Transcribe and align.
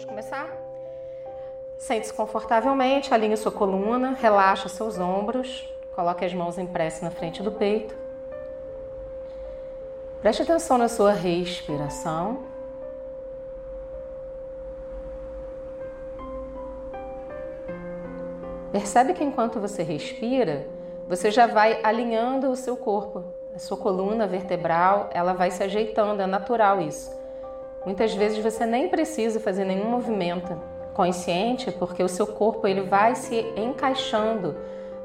Vamos 0.00 0.04
começar? 0.04 0.48
Sente-se 1.76 2.14
confortavelmente, 2.14 3.12
alinhe 3.12 3.36
sua 3.36 3.52
coluna, 3.52 4.16
relaxa 4.18 4.66
seus 4.66 4.98
ombros, 4.98 5.68
coloque 5.94 6.24
as 6.24 6.32
mãos 6.32 6.56
em 6.56 6.66
prece 6.66 7.04
na 7.04 7.10
frente 7.10 7.42
do 7.42 7.52
peito. 7.52 7.94
Preste 10.22 10.40
atenção 10.40 10.78
na 10.78 10.88
sua 10.88 11.12
respiração. 11.12 12.44
Percebe 18.72 19.12
que 19.12 19.22
enquanto 19.24 19.60
você 19.60 19.82
respira, 19.82 20.66
você 21.06 21.30
já 21.30 21.46
vai 21.46 21.78
alinhando 21.82 22.50
o 22.50 22.56
seu 22.56 22.74
corpo, 22.74 23.24
a 23.54 23.58
sua 23.58 23.76
coluna 23.76 24.26
vertebral, 24.26 25.10
ela 25.12 25.34
vai 25.34 25.50
se 25.50 25.62
ajeitando, 25.62 26.22
é 26.22 26.26
natural 26.26 26.80
isso. 26.80 27.19
Muitas 27.84 28.14
vezes 28.14 28.38
você 28.38 28.66
nem 28.66 28.88
precisa 28.88 29.40
fazer 29.40 29.64
nenhum 29.64 29.90
movimento 29.90 30.60
consciente, 30.92 31.70
porque 31.72 32.02
o 32.02 32.08
seu 32.08 32.26
corpo 32.26 32.66
ele 32.66 32.82
vai 32.82 33.14
se 33.14 33.40
encaixando 33.56 34.56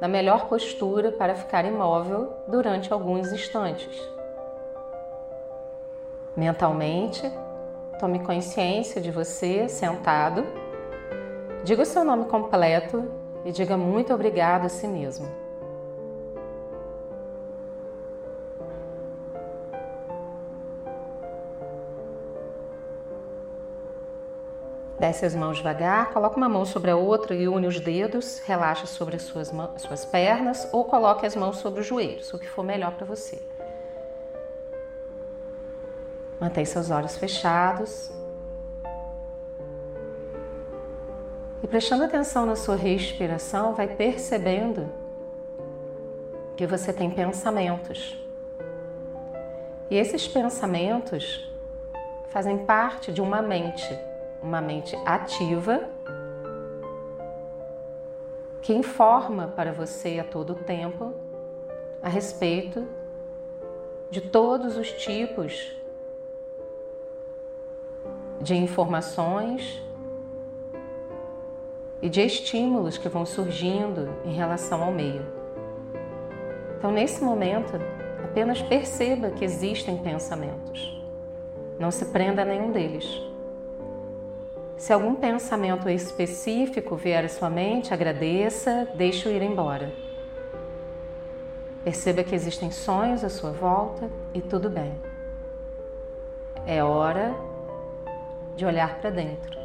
na 0.01 0.07
melhor 0.07 0.47
postura 0.47 1.11
para 1.11 1.35
ficar 1.35 1.63
imóvel 1.63 2.33
durante 2.47 2.91
alguns 2.91 3.31
instantes. 3.31 3.97
Mentalmente, 6.35 7.31
tome 7.97 8.19
consciência 8.19 8.99
de 8.99 9.09
você 9.09 9.69
sentado. 9.69 10.45
Diga 11.63 11.83
o 11.83 11.85
seu 11.85 12.03
nome 12.03 12.25
completo 12.25 13.09
e 13.45 13.51
diga 13.53 13.77
muito 13.77 14.13
obrigado 14.13 14.65
a 14.65 14.69
si 14.69 14.85
mesmo. 14.85 15.44
Desce 24.99 25.25
as 25.25 25.35
mãos 25.35 25.57
devagar, 25.57 26.11
coloca 26.13 26.37
uma 26.37 26.47
mão 26.47 26.63
sobre 26.63 26.89
a 26.89 26.95
outra 26.95 27.35
e 27.35 27.47
une 27.49 27.67
os 27.67 27.79
dedos, 27.79 28.39
relaxa 28.39 28.85
sobre 28.85 29.17
as 29.17 29.23
suas, 29.23 29.51
mãos, 29.51 29.81
suas 29.81 30.05
pernas 30.05 30.69
ou 30.71 30.85
coloque 30.85 31.25
as 31.25 31.35
mãos 31.35 31.57
sobre 31.57 31.81
os 31.81 31.85
joelhos, 31.85 32.33
o 32.33 32.39
que 32.39 32.47
for 32.47 32.63
melhor 32.63 32.93
para 32.93 33.05
você. 33.05 33.41
Mantenha 36.39 36.65
seus 36.65 36.89
olhos 36.89 37.17
fechados. 37.17 38.09
E 41.61 41.67
prestando 41.67 42.03
atenção 42.03 42.45
na 42.45 42.55
sua 42.55 42.75
respiração, 42.75 43.73
vai 43.73 43.87
percebendo 43.87 44.87
que 46.55 46.65
você 46.65 46.93
tem 46.93 47.09
pensamentos. 47.09 48.17
E 49.89 49.97
esses 49.97 50.27
pensamentos 50.27 51.51
fazem 52.29 52.59
parte 52.59 53.11
de 53.11 53.21
uma 53.21 53.41
mente, 53.41 53.97
uma 54.45 54.61
mente 54.61 54.95
ativa 55.05 55.89
que 58.61 58.73
informa 58.73 59.47
para 59.47 59.73
você 59.73 60.19
a 60.19 60.23
todo 60.23 60.55
tempo 60.55 61.13
a 62.01 62.07
respeito 62.07 62.87
de 64.11 64.21
todos 64.21 64.77
os 64.77 64.91
tipos 64.91 65.75
de 68.39 68.55
informações 68.55 69.81
e 72.01 72.07
de 72.07 72.21
estímulos 72.21 72.97
que 72.99 73.09
vão 73.09 73.25
surgindo 73.25 74.09
em 74.23 74.33
relação 74.33 74.83
ao 74.83 74.91
meio. 74.91 75.25
Então, 76.77 76.91
nesse 76.91 77.23
momento, 77.23 77.73
apenas 78.23 78.61
perceba 78.61 79.31
que 79.31 79.43
existem 79.43 79.97
pensamentos. 79.97 81.03
Não 81.79 81.89
se 81.89 82.05
prenda 82.05 82.43
a 82.43 82.45
nenhum 82.45 82.71
deles. 82.71 83.34
Se 84.85 84.93
algum 84.93 85.15
pensamento 85.15 85.89
específico 85.89 86.95
vier 86.95 87.25
à 87.25 87.27
sua 87.27 87.49
mente, 87.49 87.91
agradeça, 87.91 88.87
deixe-o 88.93 89.31
ir 89.31 89.41
embora. 89.41 89.91
Perceba 91.83 92.23
que 92.23 92.35
existem 92.35 92.69
sonhos 92.69 93.23
à 93.23 93.29
sua 93.29 93.49
volta 93.49 94.07
e 94.31 94.43
tudo 94.43 94.69
bem. 94.69 94.93
É 96.67 96.83
hora 96.83 97.33
de 98.55 98.63
olhar 98.63 98.99
para 99.01 99.09
dentro. 99.09 99.59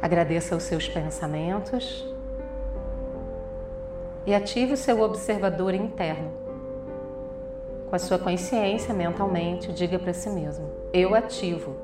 Agradeça 0.00 0.54
os 0.54 0.62
seus 0.62 0.88
pensamentos 0.88 2.06
e 4.26 4.34
ative 4.34 4.72
o 4.72 4.76
seu 4.76 5.00
observador 5.00 5.72
interno. 5.72 6.32
Com 7.88 7.94
a 7.94 7.98
sua 7.98 8.18
consciência 8.18 8.92
mentalmente, 8.92 9.72
diga 9.72 9.98
para 9.98 10.12
si 10.12 10.28
mesmo: 10.28 10.68
Eu 10.92 11.14
ativo 11.14 11.76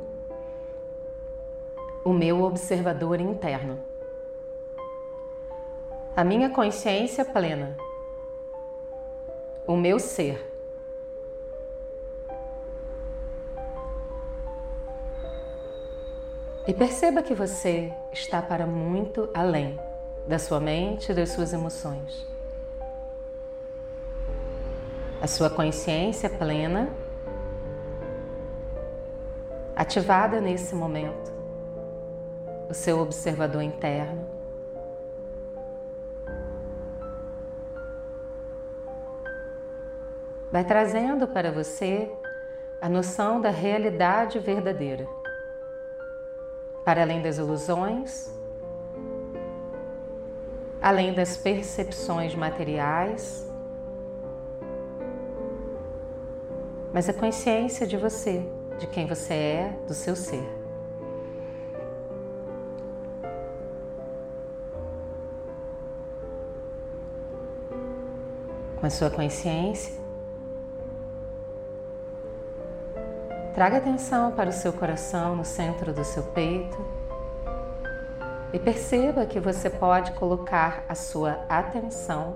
o 2.05 2.13
meu 2.13 2.43
observador 2.43 3.21
interno. 3.21 3.79
A 6.17 6.25
minha 6.25 6.51
consciência 6.51 7.25
plena 7.25 7.77
o 9.67 9.77
meu 9.77 9.99
ser. 10.01 10.51
E 16.67 16.73
perceba 16.73 17.23
que 17.23 17.35
você 17.35 17.93
está 18.13 18.43
para 18.43 18.67
muito 18.67 19.29
além 19.35 19.79
da 20.27 20.39
sua 20.39 20.61
mente 20.61 21.11
e 21.11 21.15
das 21.15 21.31
suas 21.31 21.53
emoções. 21.53 22.32
A 25.23 25.29
sua 25.29 25.49
consciência 25.49 26.29
plena, 26.29 26.91
ativada 29.77 30.41
nesse 30.41 30.75
momento, 30.75 31.33
o 32.69 32.75
seu 32.75 32.99
observador 32.99 33.63
interno, 33.63 34.27
vai 40.51 40.65
trazendo 40.65 41.29
para 41.29 41.53
você 41.53 42.11
a 42.81 42.89
noção 42.89 43.41
da 43.41 43.51
realidade 43.51 44.41
verdadeira. 44.41 45.07
Para 46.85 47.03
além 47.03 47.23
das 47.23 47.39
ilusões, 47.39 48.29
além 50.81 51.15
das 51.15 51.37
percepções 51.37 52.35
materiais, 52.35 53.52
mas 56.93 57.09
a 57.09 57.13
consciência 57.13 57.87
de 57.87 57.97
você, 57.97 58.45
de 58.79 58.87
quem 58.87 59.07
você 59.07 59.35
é, 59.35 59.77
do 59.87 59.95
seu 59.95 60.15
ser. 60.15 60.47
Com 68.79 68.87
a 68.87 68.91
sua 68.91 69.11
consciência, 69.11 70.03
Traga 73.55 73.77
atenção 73.77 74.33
para 74.33 74.49
o 74.49 74.53
seu 74.53 74.73
coração 74.73 75.37
no 75.37 75.45
centro 75.45 75.93
do 75.93 76.03
seu 76.05 76.23
peito 76.23 76.79
e 78.51 78.59
perceba 78.59 79.27
que 79.27 79.39
você 79.39 79.69
pode 79.69 80.13
colocar 80.13 80.85
a 80.89 80.95
sua 80.95 81.45
atenção 81.51 82.35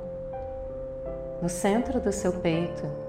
no 1.40 1.48
centro 1.48 2.00
do 2.00 2.12
seu 2.12 2.34
peito. 2.34 3.05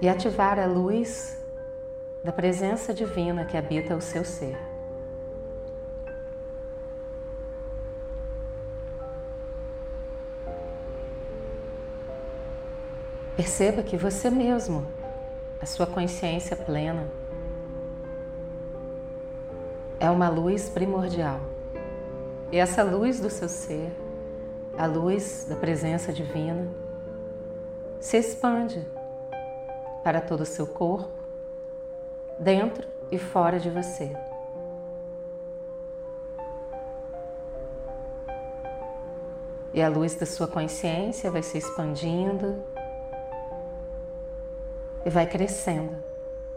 E 0.00 0.08
ativar 0.08 0.58
a 0.58 0.66
luz 0.66 1.36
da 2.22 2.32
presença 2.32 2.92
divina 2.92 3.44
que 3.44 3.56
habita 3.56 3.94
o 3.94 4.00
seu 4.00 4.24
ser. 4.24 4.58
Perceba 13.36 13.82
que 13.82 13.96
você 13.96 14.30
mesmo, 14.30 14.86
a 15.60 15.66
sua 15.66 15.86
consciência 15.86 16.56
plena, 16.56 17.06
é 20.00 20.10
uma 20.10 20.28
luz 20.28 20.68
primordial. 20.68 21.40
E 22.50 22.56
essa 22.56 22.82
luz 22.82 23.20
do 23.20 23.30
seu 23.30 23.48
ser, 23.48 23.92
a 24.76 24.86
luz 24.86 25.46
da 25.48 25.54
presença 25.54 26.12
divina, 26.12 26.66
se 28.00 28.16
expande 28.16 28.86
para 30.06 30.20
todo 30.20 30.42
o 30.42 30.46
seu 30.46 30.68
corpo, 30.68 31.10
dentro 32.38 32.86
e 33.10 33.18
fora 33.18 33.58
de 33.58 33.68
você. 33.68 34.16
E 39.74 39.82
a 39.82 39.88
luz 39.88 40.14
da 40.14 40.24
sua 40.24 40.46
consciência 40.46 41.28
vai 41.28 41.42
se 41.42 41.58
expandindo 41.58 42.62
e 45.04 45.10
vai 45.10 45.26
crescendo 45.26 45.96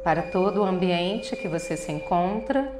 para 0.03 0.21
todo 0.21 0.61
o 0.61 0.63
ambiente 0.63 1.35
que 1.35 1.47
você 1.47 1.75
se 1.75 1.91
encontra. 1.91 2.71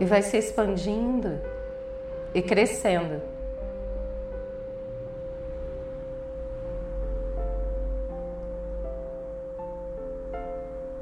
E 0.00 0.04
vai 0.04 0.20
se 0.22 0.36
expandindo 0.36 1.57
e 2.34 2.42
crescendo. 2.42 3.20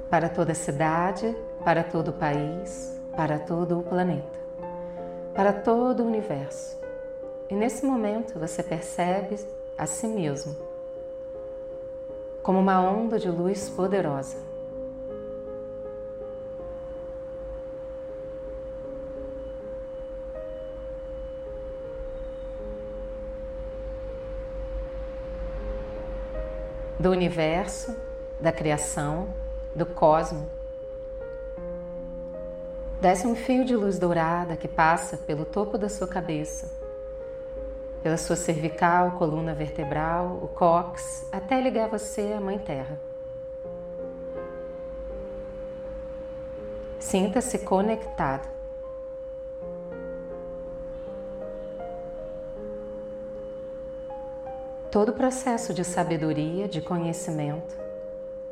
Para 0.08 0.28
toda 0.28 0.52
a 0.52 0.54
cidade, 0.54 1.36
para 1.64 1.82
todo 1.82 2.08
o 2.08 2.12
país, 2.12 2.98
para 3.16 3.38
todo 3.38 3.80
o 3.80 3.82
planeta, 3.82 4.38
para 5.34 5.52
todo 5.52 6.02
o 6.02 6.06
universo. 6.06 6.78
E 7.50 7.54
nesse 7.54 7.84
momento 7.84 8.38
você 8.38 8.62
percebe 8.62 9.36
a 9.76 9.86
si 9.86 10.06
mesmo 10.06 10.56
como 12.46 12.60
uma 12.60 12.80
onda 12.80 13.18
de 13.18 13.28
luz 13.28 13.68
poderosa. 13.68 14.36
Do 26.98 27.10
universo, 27.10 27.94
da 28.40 28.50
criação, 28.50 29.28
do 29.74 29.84
cosmo. 29.84 30.48
Desce 33.00 33.26
um 33.26 33.36
fio 33.36 33.64
de 33.64 33.76
luz 33.76 33.98
dourada 33.98 34.56
que 34.56 34.66
passa 34.66 35.18
pelo 35.18 35.44
topo 35.44 35.76
da 35.76 35.90
sua 35.90 36.08
cabeça, 36.08 36.70
pela 38.02 38.16
sua 38.16 38.36
cervical, 38.36 39.12
coluna 39.12 39.52
vertebral, 39.52 40.40
o 40.42 40.48
cóccix, 40.48 41.26
até 41.30 41.60
ligar 41.60 41.88
você 41.88 42.32
à 42.32 42.40
Mãe 42.40 42.58
Terra. 42.58 42.98
Sinta-se 46.98 47.58
conectado. 47.58 48.55
Todo 54.96 55.10
o 55.10 55.12
processo 55.12 55.74
de 55.74 55.84
sabedoria, 55.84 56.66
de 56.66 56.80
conhecimento, 56.80 57.76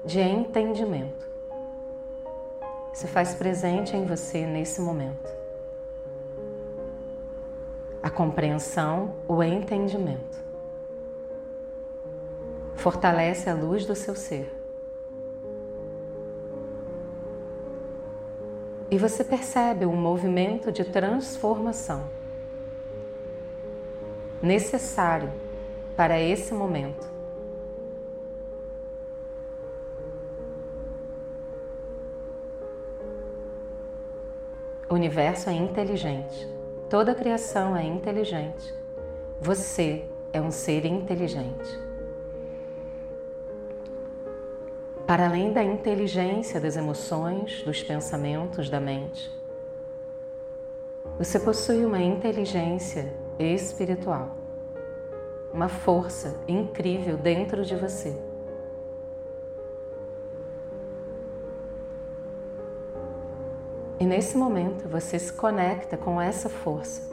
de 0.05 0.21
entendimento 0.21 1.27
se 2.93 3.07
faz 3.07 3.35
presente 3.35 3.97
em 3.97 4.05
você 4.05 4.45
nesse 4.45 4.79
momento 4.79 5.27
a 8.03 8.11
compreensão, 8.11 9.15
o 9.27 9.43
entendimento. 9.43 10.39
Fortalece 12.75 13.49
a 13.49 13.55
luz 13.55 13.87
do 13.87 13.95
seu 13.95 14.15
ser. 14.15 14.55
E 18.91 18.99
você 18.99 19.25
percebe 19.25 19.87
um 19.87 19.97
movimento 19.97 20.71
de 20.71 20.85
transformação 20.85 22.05
necessário 24.43 25.33
para 25.97 26.21
esse 26.21 26.53
momento. 26.53 27.13
O 34.89 34.95
universo 34.95 35.51
é 35.51 35.53
inteligente. 35.55 36.49
Toda 36.89 37.13
a 37.13 37.15
criação 37.15 37.77
é 37.77 37.83
inteligente. 37.83 38.73
Você 39.41 40.05
é 40.33 40.41
um 40.41 40.51
ser 40.51 40.85
inteligente. 40.85 41.79
Para 45.07 45.27
além 45.27 45.53
da 45.53 45.63
inteligência 45.63 46.61
das 46.61 46.77
emoções, 46.77 47.63
dos 47.63 47.83
pensamentos, 47.83 48.71
da 48.71 48.81
mente, 48.81 49.31
você 51.19 51.39
possui 51.39 51.85
uma 51.85 52.01
inteligência 52.01 53.13
espiritual, 53.39 54.37
uma 55.55 55.69
força 55.69 56.35
incrível 56.49 57.17
dentro 57.17 57.65
de 57.65 57.77
você. 57.77 58.13
E 64.01 64.05
nesse 64.05 64.37
momento 64.37 64.89
você 64.89 65.17
se 65.17 65.33
conecta 65.33 65.97
com 65.97 66.21
essa 66.21 66.49
força, 66.49 67.09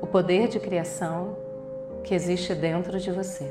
o 0.00 0.08
poder 0.08 0.48
de 0.48 0.58
criação 0.58 1.36
que 2.02 2.14
existe 2.14 2.52
dentro 2.52 2.98
de 2.98 3.12
você. 3.12 3.48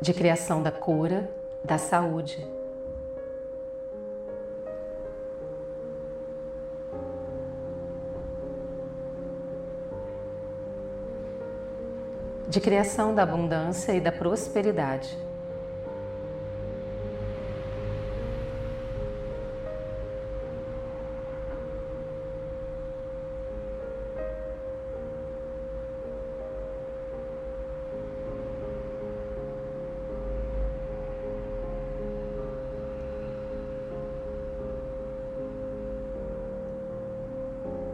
De 0.00 0.14
criação 0.14 0.62
da 0.62 0.72
cura, 0.72 1.30
da 1.62 1.76
saúde. 1.76 2.57
De 12.48 12.62
criação 12.62 13.14
da 13.14 13.24
abundância 13.24 13.92
e 13.92 14.00
da 14.00 14.10
prosperidade. 14.10 15.14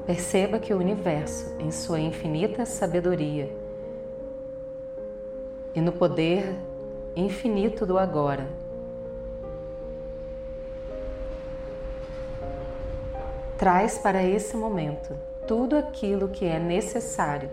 Perceba 0.06 0.60
que 0.60 0.72
o 0.72 0.78
universo, 0.78 1.56
em 1.58 1.72
sua 1.72 1.98
infinita 1.98 2.64
sabedoria 2.64 3.63
e 5.74 5.80
no 5.80 5.92
poder 5.92 6.54
infinito 7.16 7.84
do 7.84 7.98
agora, 7.98 8.46
traz 13.58 13.98
para 13.98 14.22
esse 14.22 14.56
momento 14.56 15.16
tudo 15.46 15.76
aquilo 15.76 16.28
que 16.28 16.44
é 16.44 16.58
necessário 16.58 17.50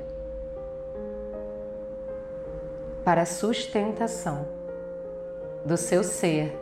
para 3.03 3.23
a 3.23 3.25
sustentação 3.25 4.45
do 5.65 5.75
seu 5.77 6.03
ser, 6.03 6.57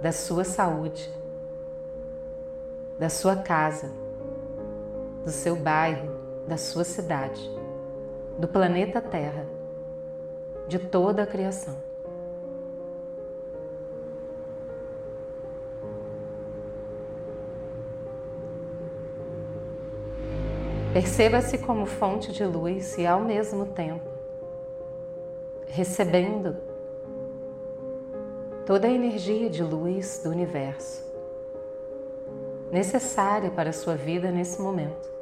da 0.00 0.12
sua 0.12 0.44
saúde, 0.44 1.10
da 2.98 3.08
sua 3.08 3.36
casa 3.36 4.02
do 5.24 5.30
seu 5.30 5.54
bairro, 5.54 6.10
da 6.46 6.56
sua 6.56 6.84
cidade, 6.84 7.40
do 8.38 8.48
planeta 8.48 9.00
Terra, 9.00 9.46
de 10.68 10.78
toda 10.78 11.22
a 11.22 11.26
criação. 11.26 11.76
Perceba-se 20.92 21.56
como 21.56 21.86
fonte 21.86 22.32
de 22.32 22.44
luz 22.44 22.98
e, 22.98 23.06
ao 23.06 23.20
mesmo 23.20 23.66
tempo, 23.66 24.10
recebendo 25.66 26.56
toda 28.66 28.86
a 28.86 28.90
energia 28.90 29.48
de 29.48 29.62
luz 29.62 30.20
do 30.22 30.30
universo 30.30 31.02
necessária 32.70 33.50
para 33.50 33.70
a 33.70 33.72
sua 33.72 33.94
vida 33.94 34.30
nesse 34.30 34.60
momento. 34.60 35.12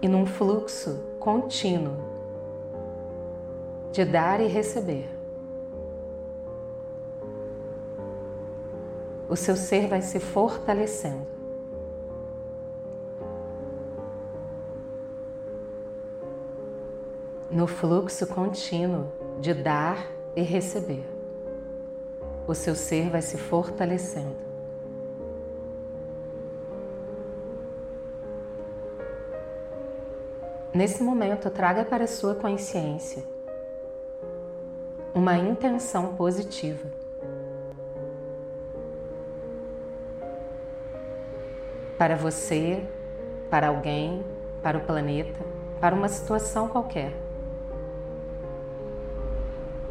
E 0.00 0.08
num 0.08 0.26
fluxo 0.26 1.00
contínuo 1.18 1.96
de 3.90 4.04
dar 4.04 4.40
e 4.40 4.46
receber. 4.46 5.08
O 9.28 9.34
seu 9.34 9.56
ser 9.56 9.88
vai 9.88 10.02
se 10.02 10.20
fortalecendo. 10.20 11.26
No 17.50 17.66
fluxo 17.66 18.26
contínuo 18.26 19.06
de 19.40 19.54
dar 19.54 20.06
e 20.34 20.42
receber, 20.42 21.04
o 22.46 22.54
seu 22.54 22.74
ser 22.74 23.08
vai 23.08 23.22
se 23.22 23.38
fortalecendo. 23.38 24.45
Nesse 30.76 31.02
momento, 31.02 31.48
traga 31.48 31.86
para 31.86 32.04
a 32.04 32.06
sua 32.06 32.34
consciência 32.34 33.24
uma 35.14 35.34
intenção 35.38 36.14
positiva. 36.16 36.86
Para 41.96 42.14
você, 42.14 42.84
para 43.48 43.68
alguém, 43.68 44.22
para 44.62 44.76
o 44.76 44.82
planeta, 44.82 45.40
para 45.80 45.94
uma 45.94 46.10
situação 46.10 46.68
qualquer. 46.68 47.14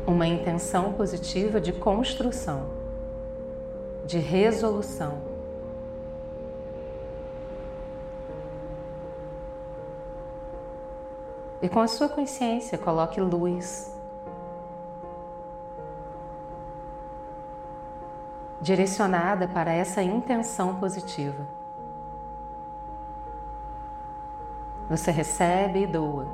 uma 0.05 0.27
intenção 0.27 0.93
positiva 0.93 1.59
de 1.59 1.73
construção, 1.73 2.67
de 4.05 4.19
resolução. 4.19 5.24
E 11.61 11.69
com 11.69 11.79
a 11.79 11.87
sua 11.87 12.09
consciência, 12.09 12.77
coloque 12.77 13.19
luz 13.21 13.95
direcionada 18.61 19.47
para 19.47 19.71
essa 19.71 20.01
intenção 20.01 20.75
positiva. 20.75 21.45
Você 24.89 25.11
recebe 25.11 25.83
e 25.83 25.87
doa, 25.87 26.27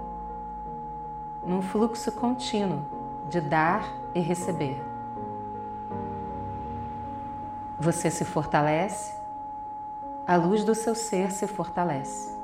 num 1.46 1.62
fluxo 1.62 2.12
contínuo 2.12 2.86
de 3.30 3.42
dar 3.42 3.94
e 4.14 4.20
receber. 4.20 4.82
Você 7.80 8.10
se 8.12 8.24
fortalece, 8.24 9.14
a 10.26 10.36
luz 10.36 10.64
do 10.64 10.76
seu 10.76 10.94
ser 10.96 11.32
se 11.32 11.48
fortalece. 11.48 12.41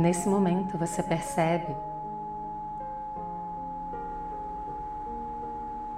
Nesse 0.00 0.26
momento 0.26 0.78
você 0.78 1.02
percebe 1.02 1.76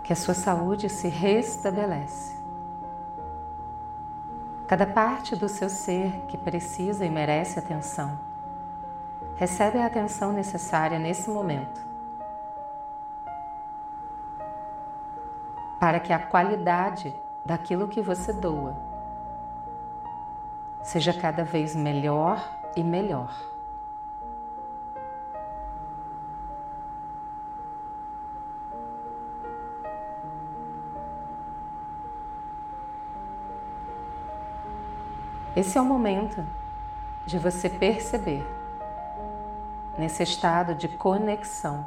que 0.03 0.13
a 0.13 0.17
sua 0.17 0.35
saúde 0.35 0.89
se 0.89 1.07
restabelece. 1.07 2.35
Cada 4.67 4.87
parte 4.87 5.37
do 5.37 5.49
seu 5.49 5.69
ser 5.69 6.23
que 6.27 6.37
precisa 6.37 7.07
e 7.07 7.11
merece 7.11 7.61
atenção 7.61 8.19
recebe 9.37 9.79
a 9.79 9.87
atenção 9.87 10.33
necessária 10.33 10.99
nesse 10.99 11.31
momento 11.31 11.81
para 15.79 16.01
que 16.01 16.13
a 16.13 16.19
qualidade 16.19 17.15
daquilo 17.45 17.87
que 17.87 18.03
você 18.03 18.33
doa 18.33 18.77
seja 20.83 21.15
cada 21.15 21.45
vez 21.45 21.77
melhor 21.77 22.45
e 22.75 22.83
melhor. 22.83 23.52
Esse 35.55 35.77
é 35.77 35.81
o 35.81 35.85
momento 35.85 36.43
de 37.27 37.39
você 37.39 37.69
perceber, 37.69 38.43
nesse 39.99 40.23
estado 40.23 40.75
de 40.75 40.89
conexão, 40.89 41.87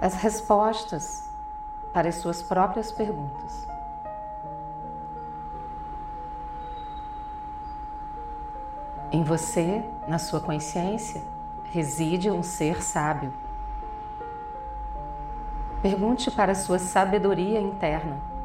as 0.00 0.14
respostas 0.14 1.30
para 1.92 2.08
as 2.08 2.16
suas 2.16 2.42
próprias 2.42 2.90
perguntas. 2.90 3.68
Em 9.12 9.22
você, 9.22 9.84
na 10.08 10.18
sua 10.18 10.40
consciência, 10.40 11.22
reside 11.70 12.32
um 12.32 12.42
ser 12.42 12.82
sábio. 12.82 13.32
Pergunte 15.80 16.32
para 16.32 16.50
a 16.50 16.56
sua 16.56 16.80
sabedoria 16.80 17.60
interna 17.60 18.35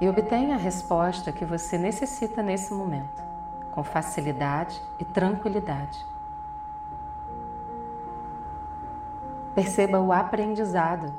e 0.00 0.08
obtenha 0.08 0.54
a 0.54 0.58
resposta 0.58 1.32
que 1.32 1.44
você 1.44 1.76
necessita 1.76 2.42
nesse 2.42 2.72
momento, 2.72 3.22
com 3.72 3.82
facilidade 3.82 4.80
e 4.98 5.04
tranquilidade. 5.04 6.06
Perceba 9.54 9.98
o 9.98 10.12
aprendizado 10.12 11.12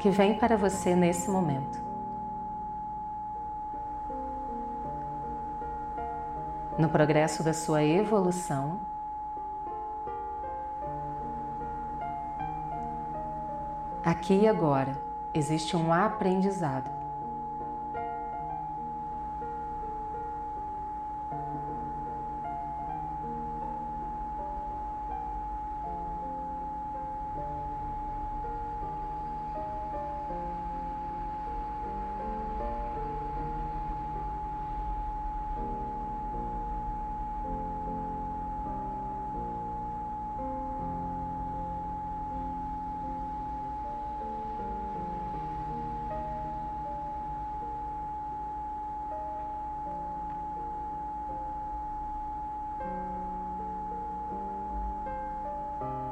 que 0.00 0.10
vem 0.10 0.36
para 0.36 0.56
você 0.56 0.96
nesse 0.96 1.30
momento. 1.30 1.82
No 6.76 6.88
progresso 6.88 7.44
da 7.44 7.52
sua 7.52 7.84
evolução, 7.84 8.80
aqui 14.04 14.40
e 14.40 14.48
agora 14.48 15.03
existe 15.34 15.76
um 15.76 15.92
aprendizado. 15.92 17.03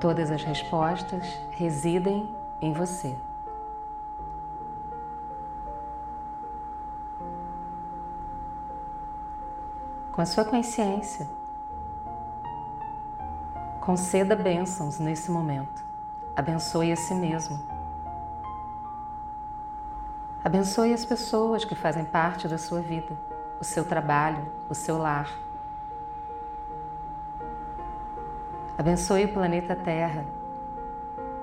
Todas 0.03 0.33
as 0.33 0.43
respostas 0.43 1.39
residem 1.53 2.29
em 2.61 2.73
você. 2.73 3.17
Com 10.11 10.21
a 10.21 10.27
sua 10.27 10.45
consciência, 10.45 11.29
conceda 13.81 14.35
bênçãos 14.35 14.99
nesse 14.99 15.31
momento. 15.31 15.85
Abençoe 16.35 16.91
a 16.91 16.97
si 16.97 17.15
mesmo. 17.15 17.61
Abençoe 20.43 20.93
as 20.93 21.05
pessoas 21.05 21.65
que 21.65 21.77
fazem 21.77 22.05
parte 22.05 22.49
da 22.49 22.59
sua 22.59 22.81
vida, 22.81 23.17
o 23.61 23.65
seu 23.65 23.85
trabalho, 23.85 24.51
o 24.69 24.75
seu 24.75 24.99
lar. 24.99 25.31
Abençoe 28.83 29.27
o 29.27 29.33
planeta 29.33 29.77
Terra, 29.77 30.25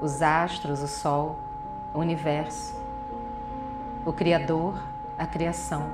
os 0.01 0.21
astros, 0.21 0.83
o 0.83 0.89
Sol, 0.89 1.39
o 1.93 1.99
universo, 1.99 2.75
o 4.05 4.11
Criador, 4.11 4.83
a 5.17 5.25
criação. 5.25 5.89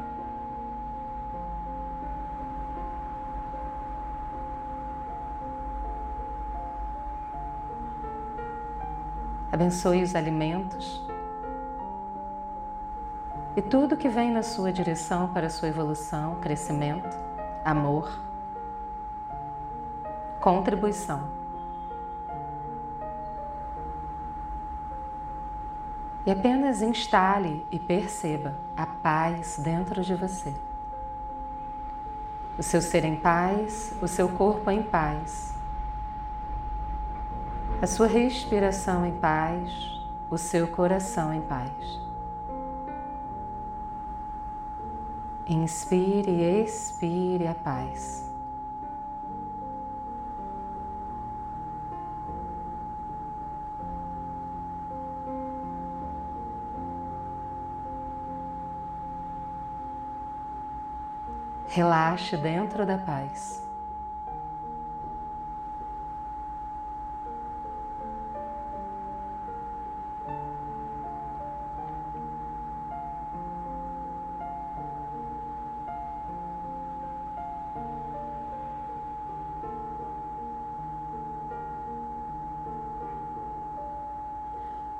Abençoe 9.52 10.02
os 10.02 10.16
alimentos 10.16 11.08
e 13.56 13.62
tudo 13.62 13.96
que 13.96 14.10
vem 14.10 14.32
na 14.32 14.42
sua 14.42 14.74
direção 14.74 15.28
para 15.28 15.46
a 15.46 15.52
sua 15.52 15.68
evolução, 15.68 16.38
crescimento, 16.42 17.16
amor 17.64 18.26
contribuição. 20.46 21.24
E 26.24 26.30
apenas 26.30 26.84
instale 26.84 27.66
e 27.72 27.80
perceba 27.80 28.54
a 28.78 28.86
paz 28.86 29.58
dentro 29.58 30.04
de 30.04 30.14
você. 30.14 30.54
O 32.60 32.62
seu 32.62 32.80
ser 32.80 33.04
em 33.06 33.16
paz, 33.16 33.96
o 34.00 34.08
seu 34.08 34.30
corpo 34.30 34.70
em 34.70 34.84
paz. 34.84 35.56
a 37.82 37.88
sua 37.88 38.08
respiração 38.08 39.06
em 39.06 39.14
paz, 39.14 40.00
o 40.30 40.38
seu 40.38 40.68
coração 40.68 41.34
em 41.34 41.42
paz. 41.42 42.00
Inspire 45.48 46.30
e 46.30 46.64
expire 46.64 47.48
a 47.48 47.56
paz. 47.56 48.35
Relaxe 61.76 62.38
dentro 62.38 62.86
da 62.86 62.98
paz. 62.98 63.62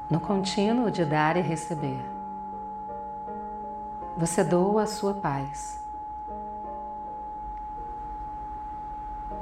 no 0.10 0.20
contínuo 0.20 0.92
de 0.92 1.06
dar 1.06 1.38
e 1.38 1.42
receber. 1.42 2.04
Você 4.18 4.44
doa 4.44 4.84
a 4.84 4.88
sua 4.88 5.14
paz 5.14 5.85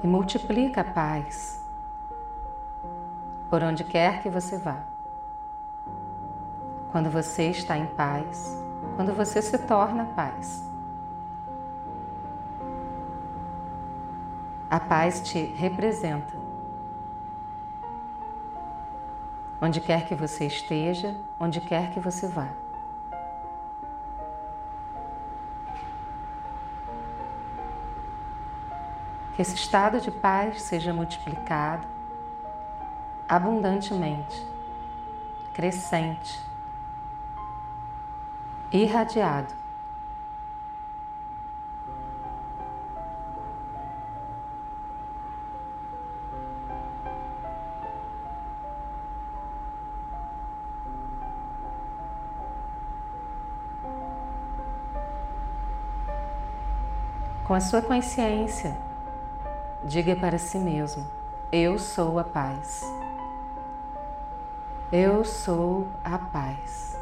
e 0.04 0.08
multiplica 0.08 0.82
a 0.82 0.84
paz 0.84 1.64
por 3.50 3.64
onde 3.64 3.84
quer 3.84 4.22
que 4.22 4.30
você 4.30 4.58
vá. 4.58 4.84
Quando 6.92 7.10
você 7.10 7.50
está 7.50 7.78
em 7.78 7.86
paz, 7.86 8.62
quando 8.96 9.14
você 9.14 9.42
se 9.42 9.58
torna 9.58 10.06
paz. 10.06 10.64
A 14.70 14.80
paz 14.80 15.22
te 15.22 15.40
representa. 15.56 16.44
onde 19.64 19.80
quer 19.80 20.06
que 20.06 20.14
você 20.14 20.46
esteja, 20.46 21.16
onde 21.40 21.62
quer 21.62 21.92
que 21.92 22.00
você 22.02 22.28
vá. 22.28 22.50
Que 29.36 29.42
esse 29.42 29.56
estado 29.56 30.00
de 30.00 30.12
paz 30.12 30.62
seja 30.62 30.94
multiplicado 30.94 31.88
abundantemente, 33.28 34.46
crescente, 35.54 36.40
irradiado. 38.72 39.54
Com 57.44 57.56
a 57.56 57.60
sua 57.60 57.82
consciência, 57.82 58.78
diga 59.84 60.16
para 60.16 60.38
si 60.38 60.58
mesmo: 60.58 61.06
Eu 61.52 61.78
sou 61.78 62.20
a 62.20 62.24
paz. 62.24 62.84
Eu 64.92 65.26
sou 65.26 65.88
a 66.04 66.18
paz. 66.18 66.98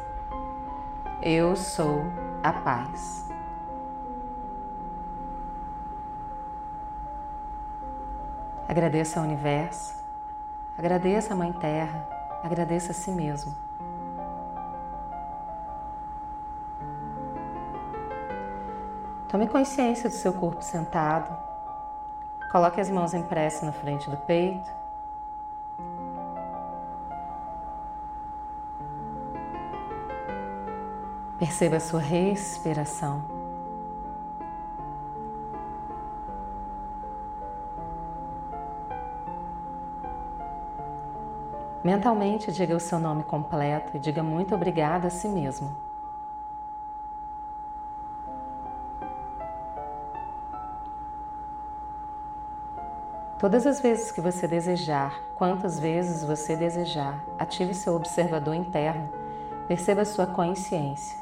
Eu 1.22 1.54
sou 1.54 2.04
a 2.42 2.52
paz. 2.52 3.22
Agradeça 8.66 9.20
ao 9.20 9.26
universo, 9.26 9.94
agradeça 10.78 11.34
a 11.34 11.36
Mãe 11.36 11.52
Terra, 11.52 12.08
agradeça 12.42 12.92
a 12.92 12.94
si 12.94 13.10
mesmo. 13.10 13.54
Tome 19.28 19.46
consciência 19.46 20.08
do 20.08 20.14
seu 20.14 20.32
corpo 20.32 20.62
sentado. 20.62 21.51
Coloque 22.52 22.78
as 22.82 22.90
mãos 22.90 23.14
em 23.14 23.22
prece 23.22 23.64
na 23.64 23.72
frente 23.72 24.10
do 24.10 24.16
peito. 24.18 24.70
Perceba 31.38 31.76
a 31.76 31.80
sua 31.80 31.98
respiração. 31.98 33.22
Mentalmente 41.82 42.52
diga 42.52 42.76
o 42.76 42.80
seu 42.80 42.98
nome 42.98 43.24
completo 43.24 43.96
e 43.96 43.98
diga 43.98 44.22
muito 44.22 44.54
obrigada 44.54 45.06
a 45.06 45.10
si 45.10 45.26
mesmo. 45.26 45.74
Todas 53.42 53.66
as 53.66 53.80
vezes 53.80 54.12
que 54.12 54.20
você 54.20 54.46
desejar, 54.46 55.20
quantas 55.34 55.76
vezes 55.76 56.22
você 56.22 56.54
desejar, 56.54 57.24
ative 57.36 57.74
seu 57.74 57.92
observador 57.96 58.54
interno, 58.54 59.08
perceba 59.66 60.04
sua 60.04 60.28
consciência. 60.28 61.18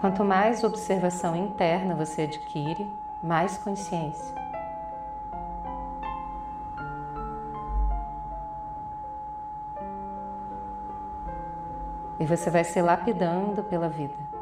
Quanto 0.00 0.24
mais 0.24 0.64
observação 0.64 1.36
interna 1.36 1.94
você 1.94 2.22
adquire, 2.22 2.90
mais 3.22 3.58
consciência. 3.58 4.34
E 12.18 12.24
você 12.24 12.48
vai 12.48 12.64
se 12.64 12.80
lapidando 12.80 13.62
pela 13.62 13.90
vida. 13.90 14.35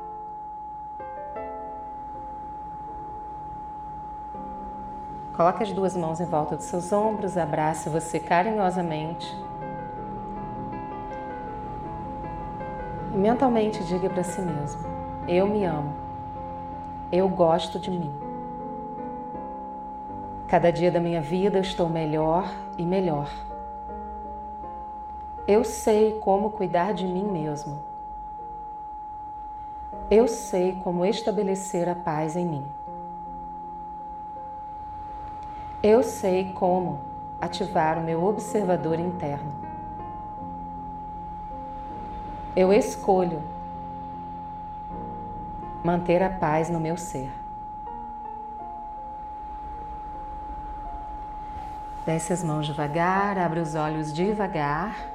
Coloque 5.37 5.65
as 5.65 5.73
duas 5.73 5.97
mãos 5.97 6.21
em 6.21 6.27
volta 6.27 6.55
dos 6.57 6.67
seus 6.67 6.93
ombros, 6.93 7.37
abrace 7.37 7.89
você 7.89 8.21
carinhosamente. 8.21 9.37
E 13.13 13.17
mentalmente 13.17 13.83
diga 13.83 14.09
para 14.09 14.23
si 14.23 14.41
mesmo: 14.41 14.83
Eu 15.27 15.49
me 15.49 15.65
amo. 15.65 15.93
Eu 17.11 17.29
gosto 17.29 17.81
de 17.81 17.91
mim. 17.91 18.15
Cada 20.47 20.71
dia 20.71 20.93
da 20.93 21.01
minha 21.01 21.21
vida 21.21 21.59
eu 21.59 21.63
estou 21.63 21.89
melhor 21.89 22.49
e 22.79 22.85
melhor. 22.85 23.29
Eu 25.49 25.65
sei 25.65 26.19
como 26.21 26.51
cuidar 26.51 26.95
de 26.95 27.07
mim 27.07 27.25
mesmo. 27.25 27.81
Eu 30.09 30.29
sei 30.29 30.77
como 30.77 31.05
estabelecer 31.05 31.89
a 31.89 31.95
paz 31.95 32.37
em 32.37 32.47
mim. 32.47 32.65
Eu 35.87 36.03
sei 36.03 36.51
como 36.51 36.99
ativar 37.39 37.99
o 37.99 38.03
meu 38.03 38.25
observador 38.25 38.99
interno. 38.99 39.53
Eu 42.57 42.73
escolho 42.73 43.43
manter 45.85 46.23
a 46.23 46.31
paz 46.31 46.71
no 46.71 46.81
meu 46.81 46.97
ser. 46.97 47.31
Desce 52.07 52.33
as 52.33 52.43
mãos 52.43 52.65
devagar, 52.65 53.37
abre 53.37 53.61
os 53.61 53.75
olhos 53.75 54.11
devagar. 54.11 55.14